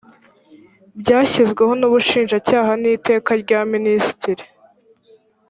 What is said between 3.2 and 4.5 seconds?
rya minisitiri